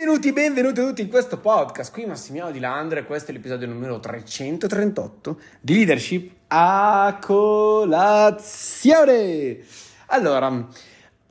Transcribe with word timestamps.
Benvenuti, 0.00 0.32
benvenuti 0.32 0.80
tutti 0.80 1.02
in 1.02 1.10
questo 1.10 1.38
podcast. 1.38 1.92
Qui 1.92 2.06
Massimiliano 2.06 2.50
Di 2.50 2.58
Landre, 2.58 3.04
questo 3.04 3.32
è 3.32 3.34
l'episodio 3.34 3.66
numero 3.66 4.00
338 4.00 5.40
di 5.60 5.74
Leadership 5.74 6.36
a 6.46 7.18
colazione. 7.20 7.98
Allora, 10.06 10.66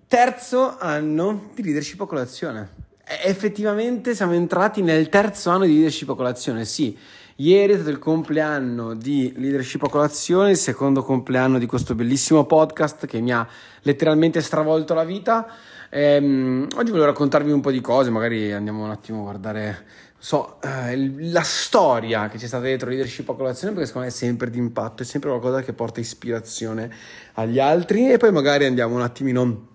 terzo 0.06 0.78
anno 0.78 1.50
di 1.56 1.64
Leadership 1.64 2.02
a 2.02 2.06
colazione. 2.06 2.89
Effettivamente 3.24 4.14
siamo 4.14 4.34
entrati 4.34 4.82
nel 4.82 5.10
terzo 5.10 5.50
anno 5.50 5.66
di 5.66 5.74
Leadership 5.74 6.10
a 6.10 6.16
colazione, 6.16 6.66
sì. 6.66 6.98
Ieri 7.38 7.72
è 7.72 7.76
stato 7.76 7.92
il 7.92 8.00
compleanno 8.00 8.96
di 8.96 9.32
Leadership 9.38 9.84
a 9.84 9.90
colazione, 9.90 10.52
il 10.52 10.58
secondo 10.58 11.02
compleanno 11.04 11.58
di 11.58 11.66
questo 11.66 11.96
bellissimo 11.96 12.46
podcast 12.46 13.06
che 13.06 13.22
mi 13.22 13.32
ha 13.32 13.48
letteralmente 13.84 14.42
stravolto 14.42 14.94
la 14.94 15.06
vita. 15.06 15.48
Ehm, 15.90 16.68
oggi 16.76 16.92
volevo 16.92 17.08
raccontarvi 17.08 17.52
un 17.52 17.62
po' 17.62 17.72
di 17.72 17.80
cose, 17.80 18.10
magari 18.10 18.52
andiamo 18.52 18.84
un 18.84 18.92
attimo 18.92 19.20
a 19.20 19.24
guardare 19.24 19.86
so, 20.20 20.60
eh, 20.62 21.14
la 21.32 21.42
storia 21.42 22.28
che 22.28 22.38
c'è 22.38 22.46
stata 22.46 22.66
dietro 22.66 22.90
leadership 22.90 23.30
a 23.30 23.36
colazione 23.36 23.74
perché 23.74 23.88
secondo 23.88 24.08
me 24.08 24.14
è 24.14 24.16
sempre 24.16 24.50
di 24.50 24.58
impatto, 24.58 25.04
è 25.04 25.06
sempre 25.06 25.30
qualcosa 25.30 25.62
che 25.62 25.72
porta 25.72 26.02
ispirazione 26.02 26.92
agli 27.36 27.58
altri 27.58 28.12
e 28.12 28.18
poi 28.18 28.32
magari 28.34 28.66
andiamo 28.66 28.96
un 28.96 29.02
attimino 29.02 29.69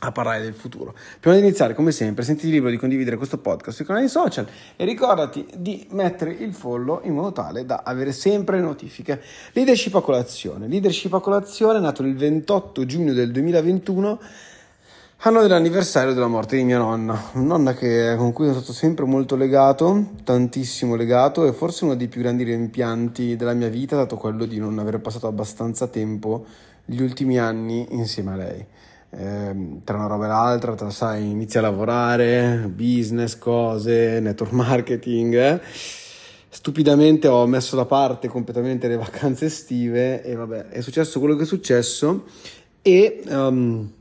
a 0.00 0.12
parlare 0.12 0.42
del 0.42 0.54
futuro. 0.54 0.94
Prima 1.18 1.36
di 1.36 1.42
iniziare, 1.42 1.74
come 1.74 1.90
sempre, 1.90 2.24
sentiti 2.24 2.50
libero 2.50 2.70
di 2.70 2.76
condividere 2.76 3.16
questo 3.16 3.38
podcast 3.38 3.76
sui 3.76 3.84
canali 3.84 4.08
social 4.08 4.46
e 4.76 4.84
ricordati 4.84 5.46
di 5.56 5.86
mettere 5.90 6.32
il 6.32 6.54
follow 6.54 7.00
in 7.04 7.14
modo 7.14 7.32
tale 7.32 7.64
da 7.64 7.82
avere 7.84 8.12
sempre 8.12 8.60
notifiche. 8.60 9.22
Leadership 9.52 9.94
a 9.96 10.00
colazione. 10.00 10.68
Leadership 10.68 11.12
a 11.14 11.20
colazione 11.20 11.78
è 11.78 11.80
nato 11.80 12.02
il 12.02 12.16
28 12.16 12.84
giugno 12.84 13.12
del 13.12 13.30
2021 13.32 14.20
Anno 15.22 15.42
dell'anniversario 15.42 16.14
della 16.14 16.28
morte 16.28 16.56
di 16.56 16.62
mia 16.62 16.78
nonna, 16.78 17.20
nonna 17.32 17.74
che, 17.74 18.14
con 18.16 18.32
cui 18.32 18.46
sono 18.46 18.58
stato 18.58 18.72
sempre 18.72 19.04
molto 19.04 19.34
legato, 19.34 20.10
tantissimo 20.22 20.94
legato 20.94 21.44
e 21.44 21.52
forse 21.52 21.86
uno 21.86 21.96
dei 21.96 22.06
più 22.06 22.20
grandi 22.20 22.44
rimpianti 22.44 23.34
della 23.34 23.52
mia 23.52 23.68
vita 23.68 23.96
è 23.96 23.98
stato 23.98 24.16
quello 24.16 24.44
di 24.44 24.60
non 24.60 24.78
aver 24.78 25.00
passato 25.00 25.26
abbastanza 25.26 25.88
tempo 25.88 26.46
gli 26.84 27.02
ultimi 27.02 27.36
anni 27.36 27.84
insieme 27.90 28.32
a 28.32 28.36
lei. 28.36 28.66
Eh, 29.10 29.80
tra 29.84 29.96
una 29.96 30.06
roba 30.06 30.26
e 30.26 30.28
l'altra, 30.28 30.74
tra 30.74 30.90
sai, 30.90 31.30
inizi 31.30 31.58
a 31.58 31.62
lavorare, 31.62 32.70
business, 32.72 33.36
cose, 33.38 34.20
network 34.20 34.52
marketing. 34.52 35.34
Eh. 35.34 35.60
Stupidamente 36.48 37.28
ho 37.28 37.46
messo 37.46 37.76
da 37.76 37.84
parte 37.84 38.28
completamente 38.28 38.88
le 38.88 38.96
vacanze 38.96 39.46
estive 39.46 40.22
e 40.22 40.34
vabbè, 40.34 40.68
è 40.68 40.80
successo 40.80 41.18
quello 41.18 41.36
che 41.36 41.42
è 41.42 41.46
successo 41.46 42.24
e... 42.82 43.22
Um, 43.28 43.92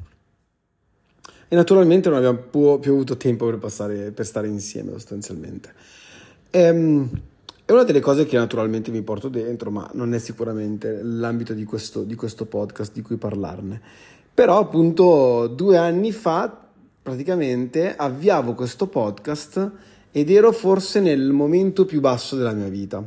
e 1.50 1.56
naturalmente 1.56 2.10
non 2.10 2.18
abbiamo 2.18 2.40
più, 2.40 2.80
più 2.80 2.92
avuto 2.92 3.16
tempo 3.16 3.46
per, 3.46 3.58
passare, 3.58 4.12
per 4.12 4.26
stare 4.26 4.48
insieme 4.48 4.92
sostanzialmente. 4.92 5.74
Ehm, 6.52 7.10
è 7.64 7.72
una 7.72 7.84
delle 7.84 8.02
cose 8.02 8.26
che 8.26 8.38
naturalmente 8.38 8.92
mi 8.92 9.02
porto 9.02 9.30
dentro, 9.30 9.72
ma 9.72 9.90
non 9.94 10.14
è 10.14 10.20
sicuramente 10.20 11.02
l'ambito 11.02 11.54
di 11.54 11.64
questo, 11.64 12.04
di 12.04 12.16
questo 12.16 12.46
podcast 12.46 12.94
di 12.94 13.02
cui 13.02 13.16
parlarne. 13.18 13.82
Però 14.38 14.60
appunto 14.60 15.48
due 15.48 15.78
anni 15.78 16.12
fa 16.12 16.56
praticamente 17.02 17.96
avviavo 17.96 18.54
questo 18.54 18.86
podcast 18.86 19.72
ed 20.12 20.30
ero 20.30 20.52
forse 20.52 21.00
nel 21.00 21.32
momento 21.32 21.86
più 21.86 22.02
basso 22.02 22.36
della 22.36 22.52
mia 22.52 22.68
vita. 22.68 23.04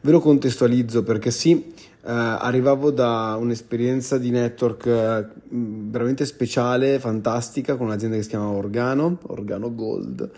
Ve 0.00 0.10
lo 0.12 0.20
contestualizzo 0.20 1.02
perché 1.02 1.32
sì, 1.32 1.74
Uh, 2.00 2.10
arrivavo 2.10 2.90
da 2.90 3.36
un'esperienza 3.38 4.16
di 4.16 4.30
network 4.30 4.86
uh, 4.86 5.46
veramente 5.90 6.24
speciale, 6.24 6.98
fantastica, 7.00 7.76
con 7.76 7.86
un'azienda 7.86 8.16
che 8.16 8.22
si 8.22 8.28
chiama 8.30 8.48
Organo, 8.48 9.18
Organo 9.26 9.74
Gold. 9.74 10.30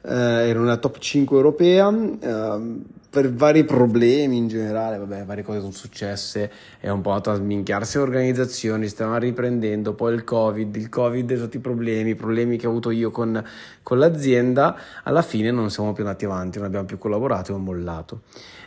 Uh, 0.00 0.08
era 0.08 0.58
una 0.58 0.78
top 0.78 0.98
5 0.98 1.36
europea 1.36 1.88
ehm, 1.88 2.82
per 3.12 3.30
vari 3.30 3.64
problemi 3.64 4.38
in 4.38 4.48
generale, 4.48 4.96
vabbè, 4.96 5.26
varie 5.26 5.44
cose 5.44 5.60
sono 5.60 5.70
successe, 5.70 6.50
è 6.80 6.88
un 6.88 7.02
po' 7.02 7.12
a 7.12 7.34
sminchiarsi 7.34 7.98
l'organizzazione, 7.98 8.88
stavano 8.88 9.18
riprendendo, 9.18 9.92
poi 9.92 10.14
il 10.14 10.24
Covid, 10.24 10.74
il 10.74 10.88
Covid 10.88 11.30
e 11.30 11.36
tutti 11.36 11.58
i 11.58 11.60
problemi, 11.60 12.10
i 12.10 12.14
problemi 12.14 12.56
che 12.56 12.66
ho 12.66 12.70
avuto 12.70 12.90
io 12.90 13.10
con, 13.10 13.44
con 13.82 13.98
l'azienda, 13.98 14.74
alla 15.02 15.20
fine 15.20 15.50
non 15.50 15.70
siamo 15.70 15.92
più 15.92 16.04
andati 16.04 16.24
avanti, 16.24 16.56
non 16.56 16.68
abbiamo 16.68 16.86
più 16.86 16.96
collaborato 16.96 17.52
e 17.52 17.54
ho 17.54 17.58
mollato. 17.58 18.22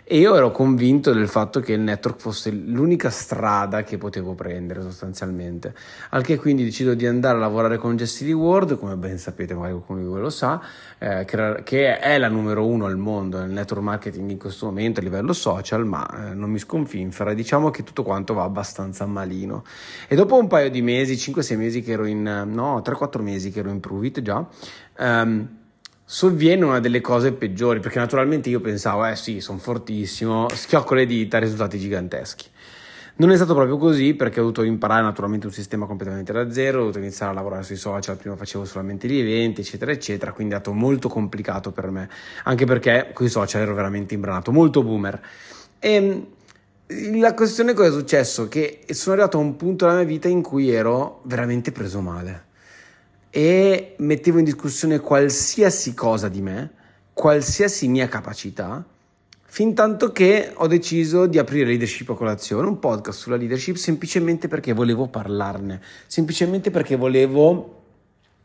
E 0.08 0.20
io 0.20 0.36
ero 0.36 0.52
convinto 0.52 1.12
del 1.14 1.28
fatto 1.28 1.60
che 1.62 1.74
il 1.74 1.80
network 1.80 2.20
fosse 2.20 2.52
l'unica 2.52 3.10
strada 3.10 3.82
che 3.82 3.98
potevo 3.98 4.36
prendere 4.36 4.84
sostanzialmente, 4.84 5.74
al 6.12 6.24
che 6.24 6.38
quindi 6.38 6.64
decido 6.64 6.94
di 6.94 7.08
andare 7.08 7.38
a 7.38 7.40
lavorare 7.40 7.78
con 7.78 7.98
Jessie 7.98 8.32
Ward, 8.32 8.78
come 8.78 8.98
ben 8.98 9.18
sapete, 9.18 9.56
magari 9.56 9.72
qualcuno 9.72 10.02
di 10.02 10.06
voi 10.06 10.22
lo 10.22 10.30
sa, 10.30 10.62
eh, 11.00 11.26
che, 11.26 11.98
è 11.98 12.20
la 12.20 12.28
numero 12.28 12.68
uno 12.68 12.86
al 12.86 12.98
mondo 12.98 13.40
nel 13.40 13.50
network 13.50 13.82
marketing 13.82 14.30
in 14.36 14.42
questo 14.42 14.66
momento 14.66 15.00
a 15.00 15.04
livello 15.04 15.34
social, 15.34 15.86
ma 15.86 16.06
eh, 16.30 16.34
non 16.34 16.50
mi 16.52 16.60
sconfinfera, 16.60 17.34
diciamo 17.34 17.72
che 17.72 17.84
tutto 17.84 18.04
quanto 18.04 18.34
va 18.34 18.44
abbastanza 18.44 19.06
malino. 19.06 19.64
E 20.08 20.16
dopo 20.16 20.38
un 20.38 20.48
paio 20.48 20.70
di 20.70 20.82
mesi, 20.82 21.14
5-6 21.14 21.58
mesi 21.58 21.82
che 21.82 21.94
ero 21.94 22.06
in, 22.06 22.22
no, 22.22 22.82
3-4 22.82 23.22
mesi 23.22 23.52
che 23.52 23.60
ero 23.60 23.70
in 23.70 23.80
Pruvit 23.80 24.22
già, 24.22 24.46
ehm, 24.98 25.48
sovviene 26.04 26.66
una 26.66 26.80
delle 26.80 27.02
cose 27.02 27.34
peggiori, 27.34 27.80
perché 27.80 27.98
naturalmente 27.98 28.50
io 28.50 28.62
pensavo, 28.62 29.06
eh 29.06 29.16
sì, 29.16 29.40
sono 29.40 29.58
fortissimo, 29.58 30.48
schiocco 30.54 30.94
le 30.94 31.06
dita, 31.06 31.40
risultati 31.40 31.80
giganteschi. 31.80 32.46
Non 33.18 33.32
è 33.32 33.36
stato 33.38 33.54
proprio 33.54 33.78
così 33.78 34.14
perché 34.14 34.40
ho 34.40 34.44
dovuto 34.44 34.64
imparare 34.64 35.02
naturalmente 35.02 35.46
un 35.46 35.54
sistema 35.54 35.86
completamente 35.86 36.34
da 36.34 36.52
zero, 36.52 36.80
ho 36.80 36.82
dovuto 36.82 37.00
iniziare 37.00 37.32
a 37.32 37.36
lavorare 37.36 37.64
sui 37.64 37.78
social, 37.78 38.18
prima 38.18 38.36
facevo 38.36 38.66
solamente 38.66 39.08
gli 39.08 39.18
eventi, 39.18 39.62
eccetera, 39.62 39.94
eccetera, 39.94 40.34
quindi 40.34 40.54
è 40.54 40.58
stato 40.58 40.74
molto 40.74 41.08
complicato 41.08 41.72
per 41.72 41.90
me, 41.92 42.10
anche 42.44 42.66
perché 42.66 43.12
con 43.14 43.26
i 43.26 43.30
social 43.30 43.62
ero 43.62 43.74
veramente 43.74 44.16
imbranato, 44.16 44.52
molto 44.52 44.84
boomer. 44.84 45.22
E 45.80 45.94
ehm, 46.88 47.20
la 47.20 47.34
questione 47.34 47.74
cosa 47.74 47.88
è 47.88 47.92
successo? 47.92 48.50
Che 48.50 48.82
sono 48.90 49.16
arrivato 49.16 49.38
a 49.38 49.42
un 49.42 49.56
punto 49.56 49.86
della 49.86 50.00
mia 50.00 50.08
vita 50.08 50.28
in 50.28 50.42
cui 50.42 50.70
ero 50.70 51.22
veramente 51.24 51.72
preso 51.72 52.02
male 52.02 52.44
e 53.30 53.96
mettevo 53.98 54.40
in 54.40 54.44
discussione 54.44 55.00
qualsiasi 55.00 55.94
cosa 55.94 56.28
di 56.28 56.42
me, 56.42 56.72
qualsiasi 57.14 57.88
mia 57.88 58.10
capacità, 58.10 58.86
fin 59.56 59.74
tanto 59.74 60.12
che 60.12 60.52
ho 60.54 60.68
deciso 60.68 61.28
di 61.28 61.38
aprire 61.38 61.68
Leadership 61.68 62.10
a 62.10 62.14
colazione, 62.14 62.68
un 62.68 62.78
podcast 62.78 63.18
sulla 63.18 63.38
leadership, 63.38 63.78
semplicemente 63.78 64.50
perché 64.50 64.74
volevo 64.74 65.08
parlarne, 65.08 65.80
semplicemente 66.08 66.72
perché 66.72 66.98
volevo 66.98 67.84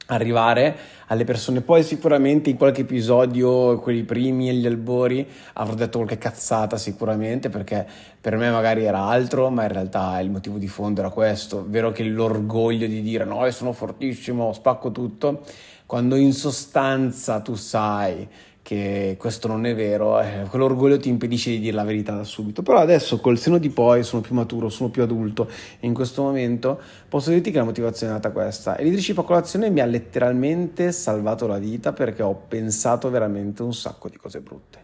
arrivare 0.06 0.76
alle 1.08 1.24
persone. 1.24 1.62
Poi 1.62 1.82
sicuramente 1.82 2.48
in 2.48 2.56
qualche 2.56 2.82
episodio, 2.82 3.80
quelli 3.80 4.04
primi 4.04 4.50
e 4.50 4.54
gli 4.54 4.66
albori, 4.66 5.26
avrò 5.54 5.74
detto 5.74 5.98
qualche 5.98 6.16
cazzata 6.16 6.76
sicuramente 6.76 7.48
perché 7.48 7.84
per 8.20 8.36
me 8.36 8.48
magari 8.48 8.84
era 8.84 9.00
altro, 9.00 9.50
ma 9.50 9.64
in 9.64 9.72
realtà 9.72 10.20
il 10.20 10.30
motivo 10.30 10.58
di 10.58 10.68
fondo 10.68 11.00
era 11.00 11.10
questo, 11.10 11.66
vero 11.68 11.90
che 11.90 12.04
l'orgoglio 12.04 12.86
di 12.86 13.02
dire 13.02 13.24
no, 13.24 13.44
io 13.44 13.50
sono 13.50 13.72
fortissimo, 13.72 14.52
spacco 14.52 14.92
tutto, 14.92 15.42
quando 15.86 16.14
in 16.14 16.32
sostanza 16.32 17.40
tu 17.40 17.56
sai 17.56 18.28
che 18.70 19.16
questo 19.18 19.48
non 19.48 19.66
è 19.66 19.74
vero, 19.74 20.20
eh, 20.20 20.44
quell'orgoglio 20.48 20.96
ti 20.96 21.08
impedisce 21.08 21.50
di 21.50 21.58
dire 21.58 21.74
la 21.74 21.82
verità 21.82 22.14
da 22.14 22.22
subito. 22.22 22.62
Però 22.62 22.78
adesso 22.78 23.18
col 23.18 23.36
seno 23.36 23.58
di 23.58 23.68
poi 23.68 24.04
sono 24.04 24.22
più 24.22 24.32
maturo, 24.32 24.68
sono 24.68 24.90
più 24.90 25.02
adulto 25.02 25.48
e 25.80 25.88
in 25.88 25.92
questo 25.92 26.22
momento 26.22 26.80
posso 27.08 27.30
dirti 27.30 27.50
che 27.50 27.58
la 27.58 27.64
motivazione 27.64 28.12
è 28.12 28.14
nata 28.14 28.30
questa. 28.30 28.76
E 28.76 28.84
leadership 28.84 29.18
a 29.18 29.24
colazione 29.24 29.70
mi 29.70 29.80
ha 29.80 29.86
letteralmente 29.86 30.92
salvato 30.92 31.48
la 31.48 31.58
vita 31.58 31.92
perché 31.92 32.22
ho 32.22 32.32
pensato 32.46 33.10
veramente 33.10 33.64
un 33.64 33.74
sacco 33.74 34.08
di 34.08 34.16
cose 34.16 34.38
brutte. 34.38 34.78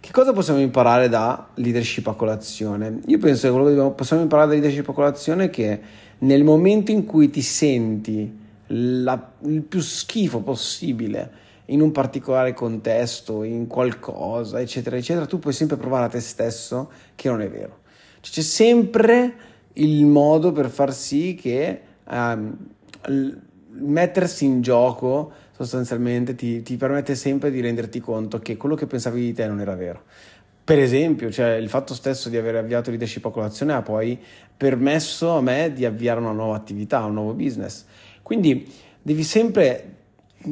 Che 0.00 0.10
cosa 0.10 0.32
possiamo 0.32 0.58
imparare 0.58 1.08
da 1.08 1.50
leadership 1.54 2.08
a 2.08 2.14
colazione? 2.14 2.98
Io 3.06 3.18
penso 3.18 3.46
che 3.46 3.52
quello 3.52 3.90
che 3.90 3.94
possiamo 3.94 4.22
imparare 4.22 4.48
da 4.48 4.54
leadership 4.54 4.88
a 4.88 4.92
colazione 4.92 5.44
è 5.44 5.50
che 5.50 5.80
nel 6.18 6.42
momento 6.42 6.90
in 6.90 7.06
cui 7.06 7.30
ti 7.30 7.42
senti 7.42 8.38
la, 8.66 9.32
il 9.44 9.62
più 9.62 9.78
schifo 9.78 10.40
possibile, 10.40 11.30
in 11.70 11.80
un 11.80 11.92
particolare 11.92 12.52
contesto, 12.52 13.42
in 13.42 13.66
qualcosa, 13.66 14.60
eccetera, 14.60 14.96
eccetera, 14.96 15.26
tu 15.26 15.38
puoi 15.38 15.52
sempre 15.52 15.76
provare 15.76 16.06
a 16.06 16.08
te 16.08 16.20
stesso 16.20 16.90
che 17.14 17.28
non 17.28 17.40
è 17.40 17.48
vero. 17.48 17.80
Cioè, 18.20 18.32
c'è 18.32 18.42
sempre 18.42 19.34
il 19.74 20.04
modo 20.04 20.52
per 20.52 20.68
far 20.68 20.92
sì 20.92 21.36
che 21.40 21.80
um, 22.08 22.56
mettersi 23.68 24.44
in 24.44 24.62
gioco 24.62 25.32
sostanzialmente 25.52 26.34
ti, 26.34 26.62
ti, 26.62 26.76
permette 26.76 27.14
sempre 27.14 27.50
di 27.50 27.60
renderti 27.60 28.00
conto 28.00 28.38
che 28.38 28.56
quello 28.56 28.74
che 28.74 28.86
pensavi 28.86 29.20
di 29.20 29.32
te 29.32 29.46
non 29.46 29.60
era 29.60 29.74
vero. 29.74 30.04
Per 30.64 30.78
esempio, 30.78 31.30
cioè, 31.30 31.54
il 31.54 31.68
fatto 31.68 31.94
stesso 31.94 32.28
di 32.28 32.36
aver 32.36 32.56
avviato 32.56 32.90
leadership 32.90 33.26
a 33.26 33.30
colazione 33.30 33.74
ha 33.74 33.82
poi 33.82 34.18
permesso 34.56 35.36
a 35.36 35.40
me 35.40 35.72
di 35.72 35.84
avviare 35.84 36.20
una 36.20 36.32
nuova 36.32 36.56
attività, 36.56 37.04
un 37.04 37.14
nuovo 37.14 37.32
business. 37.32 37.84
Quindi 38.22 38.70
devi 39.02 39.22
sempre 39.22 39.98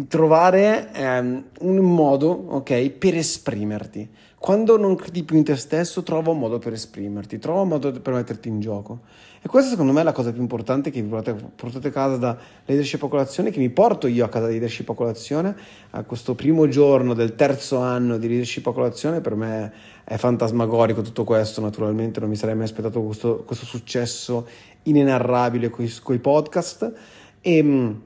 trovare 0.07 0.91
um, 0.97 1.45
un 1.61 1.77
modo, 1.77 2.29
ok, 2.29 2.91
per 2.91 3.17
esprimerti. 3.17 4.09
Quando 4.39 4.79
non 4.79 4.95
credi 4.95 5.25
più 5.25 5.37
in 5.37 5.45
te 5.45 5.57
stesso, 5.57 6.03
trova 6.03 6.31
un 6.31 6.39
modo 6.39 6.59
per 6.59 6.73
esprimerti, 6.73 7.39
trova 7.39 7.63
un 7.63 7.69
modo 7.69 7.91
per 7.93 8.13
metterti 8.13 8.49
in 8.49 8.61
gioco. 8.61 9.01
E 9.41 9.49
questa 9.49 9.71
secondo 9.71 9.93
me 9.93 10.01
è 10.01 10.05
la 10.05 10.13
cosa 10.13 10.31
più 10.31 10.41
importante 10.41 10.91
che 10.91 11.03
vi 11.03 11.09
portate, 11.09 11.89
a 11.89 11.91
casa 11.91 12.17
da 12.17 12.37
leadership 12.65 13.03
a 13.03 13.09
colazione, 13.09 13.51
che 13.51 13.59
mi 13.59 13.71
porto 13.71 14.07
io 14.07 14.25
a 14.25 14.29
casa 14.29 14.47
di 14.47 14.53
leadership 14.53 14.89
a 14.91 14.95
colazione, 14.95 15.57
a 15.91 16.05
questo 16.05 16.35
primo 16.35 16.69
giorno 16.69 17.15
del 17.15 17.35
terzo 17.35 17.79
anno 17.79 18.17
di 18.17 18.29
leadership 18.29 18.67
a 18.67 18.73
colazione, 18.73 19.21
per 19.21 19.35
me 19.35 19.73
è 20.05 20.17
fantasmagorico 20.17 21.03
tutto 21.03 21.25
questo, 21.25 21.61
naturalmente 21.61 22.21
non 22.21 22.29
mi 22.29 22.37
sarei 22.37 22.55
mai 22.55 22.65
aspettato 22.65 23.03
questo, 23.03 23.43
questo 23.45 23.65
successo 23.65 24.47
inenarrabile 24.83 25.71
con 25.71 25.85
i 26.15 26.19
podcast. 26.19 26.93
E, 27.41 27.97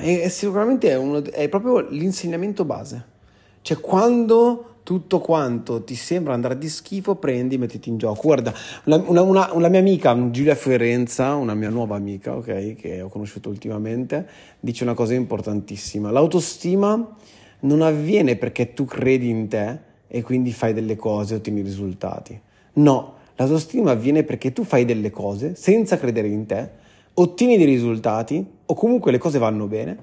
e 0.00 0.28
sicuramente 0.28 0.90
è, 0.90 0.96
uno, 0.96 1.22
è 1.22 1.48
proprio 1.48 1.80
l'insegnamento 1.88 2.64
base. 2.64 3.16
Cioè, 3.60 3.78
quando 3.80 4.78
tutto 4.88 5.20
quanto 5.20 5.84
ti 5.84 5.94
sembra 5.94 6.32
andare 6.32 6.56
di 6.56 6.66
schifo, 6.66 7.16
prendi, 7.16 7.58
mettiti 7.58 7.90
in 7.90 7.98
gioco. 7.98 8.22
Guarda, 8.22 8.54
una, 8.84 8.96
una, 9.20 9.52
una, 9.52 9.68
mia 9.68 9.80
amica, 9.80 10.30
Giulia 10.30 10.54
Fiorenza, 10.54 11.34
una 11.34 11.54
mia 11.54 11.68
nuova 11.68 11.96
amica, 11.96 12.34
ok, 12.34 12.74
che 12.74 13.02
ho 13.02 13.08
conosciuto 13.08 13.50
ultimamente, 13.50 14.26
dice 14.58 14.84
una 14.84 14.94
cosa 14.94 15.12
importantissima. 15.12 16.10
L'autostima 16.10 17.16
non 17.60 17.82
avviene 17.82 18.36
perché 18.36 18.72
tu 18.72 18.86
credi 18.86 19.28
in 19.28 19.48
te 19.48 19.78
e 20.08 20.22
quindi 20.22 20.52
fai 20.52 20.72
delle 20.72 20.96
cose 20.96 21.34
e 21.34 21.36
ottieni 21.36 21.60
risultati. 21.60 22.40
No, 22.74 23.16
l'autostima 23.36 23.90
avviene 23.90 24.22
perché 24.22 24.54
tu 24.54 24.64
fai 24.64 24.86
delle 24.86 25.10
cose 25.10 25.54
senza 25.54 25.98
credere 25.98 26.28
in 26.28 26.46
te, 26.46 26.70
ottieni 27.12 27.58
dei 27.58 27.66
risultati 27.66 28.56
o 28.70 28.74
comunque 28.74 29.10
le 29.10 29.18
cose 29.18 29.38
vanno 29.38 29.66
bene 29.66 29.96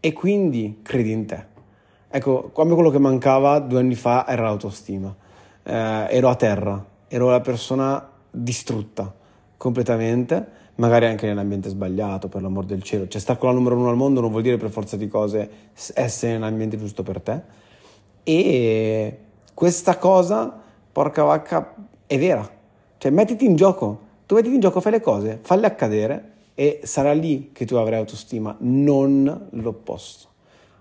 e 0.00 0.12
quindi 0.12 0.80
credi 0.82 1.10
in 1.10 1.26
te. 1.26 1.44
Ecco, 2.08 2.50
come 2.50 2.72
quello 2.74 2.88
che 2.88 2.98
mancava 2.98 3.58
due 3.58 3.80
anni 3.80 3.94
fa 3.94 4.26
era 4.26 4.44
l'autostima. 4.44 5.14
Eh, 5.62 6.06
ero 6.10 6.28
a 6.30 6.34
terra, 6.34 6.82
ero 7.08 7.28
la 7.28 7.40
persona 7.40 8.08
distrutta 8.30 9.12
completamente, 9.58 10.46
magari 10.76 11.06
anche 11.06 11.26
nell'ambiente 11.26 11.68
sbagliato, 11.68 12.28
per 12.28 12.40
l'amor 12.40 12.64
del 12.64 12.82
cielo. 12.82 13.06
Cioè, 13.06 13.20
stare 13.20 13.38
con 13.38 13.50
la 13.50 13.54
numero 13.54 13.76
uno 13.76 13.90
al 13.90 13.96
mondo 13.96 14.22
non 14.22 14.30
vuol 14.30 14.42
dire 14.42 14.56
per 14.56 14.70
forza 14.70 14.96
di 14.96 15.08
cose 15.08 15.50
essere 15.94 16.32
nell'ambiente 16.32 16.78
giusto 16.78 17.02
per 17.02 17.20
te. 17.20 17.40
E 18.22 19.18
questa 19.52 19.98
cosa, 19.98 20.58
porca 20.90 21.22
vacca, 21.22 21.74
è 22.06 22.18
vera. 22.18 22.48
Cioè, 22.96 23.10
mettiti 23.10 23.44
in 23.44 23.56
gioco. 23.56 24.04
Tu 24.24 24.36
mettiti 24.36 24.54
in 24.54 24.60
gioco, 24.60 24.80
fai 24.80 24.92
le 24.92 25.00
cose, 25.00 25.38
falle 25.42 25.66
accadere 25.66 26.34
e 26.56 26.80
sarà 26.82 27.12
lì 27.12 27.50
che 27.52 27.64
tu 27.64 27.76
avrai 27.76 28.00
autostima, 28.00 28.56
non 28.58 29.48
l'opposto 29.50 30.34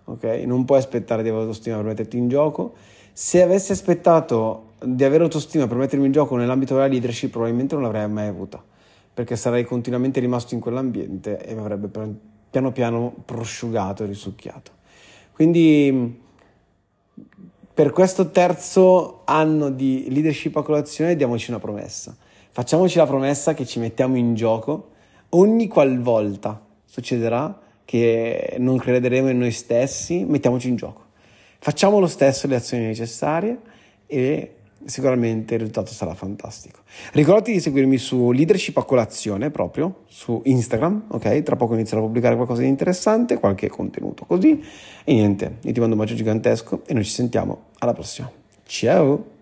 ok? 0.06 0.24
Non 0.45 0.66
puoi 0.66 0.80
aspettare 0.80 1.22
di 1.22 1.30
avere 1.30 1.45
autostima 1.45 1.77
per 1.77 1.86
metterti 1.86 2.18
in 2.18 2.30
gioco. 2.30 2.74
Se 3.12 3.42
avessi 3.42 3.72
aspettato 3.72 4.74
di 4.83 5.04
avere 5.04 5.24
autostima 5.24 5.68
per 5.68 5.77
mettermi 5.77 6.06
in 6.06 6.12
gioco 6.12 6.36
nell'ambito 6.36 6.75
della 6.75 6.88
leadership, 6.88 7.31
probabilmente 7.31 7.75
non 7.75 7.83
l'avrei 7.83 8.07
mai 8.07 8.27
avuta, 8.27 8.63
perché 9.13 9.36
sarei 9.36 9.63
continuamente 9.63 10.19
rimasto 10.19 10.54
in 10.54 10.60
quell'ambiente 10.60 11.44
e 11.44 11.54
mi 11.54 11.60
avrebbe 11.60 11.89
piano 12.50 12.72
piano 12.72 13.13
prosciugato 13.25 14.04
e 14.04 14.07
risucchiato. 14.07 14.72
Quindi 15.33 16.22
per 17.74 17.92
questo 17.92 18.31
terzo 18.31 19.22
anno 19.25 19.69
di 19.69 20.07
leadership 20.10 20.56
a 20.56 20.63
colazione 20.63 21.16
diamoci 21.16 21.50
una 21.50 21.60
promessa. 21.60 22.16
Facciamoci 22.51 22.98
la 22.98 23.06
promessa 23.06 23.54
che 23.54 23.66
ci 23.66 23.80
mettiamo 23.80 24.16
in 24.16 24.33
gioco 24.33 24.92
ogni 25.30 25.68
qualvolta 25.68 26.62
succederà 26.86 27.60
che 27.83 28.56
non 28.60 28.77
crederemo 28.77 29.30
in 29.30 29.38
noi 29.38 29.51
stessi, 29.51 30.25
mettiamoci 30.25 30.69
in 30.69 30.75
gioco. 30.75 31.04
Facciamo 31.60 32.00
lo 32.00 32.07
stesso 32.07 32.48
le 32.48 32.56
azioni 32.56 32.86
necessarie 32.86 33.57
e 34.07 34.56
sicuramente 34.86 35.54
il 35.54 35.62
risultato 35.62 35.92
sarà 35.92 36.13
fantastico. 36.13 36.81
Ricordati 37.13 37.51
di 37.51 37.60
seguirmi 37.60 37.98
su 37.98 38.31
Leadership 38.31 38.77
a 38.77 38.83
colazione 38.83 39.50
proprio 39.50 40.04
su 40.07 40.42
Instagram, 40.45 41.06
ok? 41.10 41.44
Tra 41.44 41.56
poco 41.56 41.74
inizierò 41.74 42.01
a 42.01 42.06
pubblicare 42.06 42.36
qualcosa 42.36 42.62
di 42.62 42.68
interessante, 42.68 43.39
qualche 43.39 43.68
contenuto 43.68 44.25
così. 44.25 44.62
E 45.04 45.13
niente, 45.13 45.57
io 45.62 45.72
ti 45.72 45.80
mando 45.80 45.95
un 45.95 46.01
bacio 46.01 46.16
gigantesco 46.16 46.83
e 46.86 46.94
noi 46.94 47.04
ci 47.04 47.12
sentiamo 47.12 47.66
alla 47.80 47.94
prossima. 47.94 48.31
Ciao! 48.66 49.34